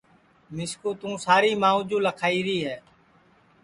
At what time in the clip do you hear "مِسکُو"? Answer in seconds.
0.55-0.89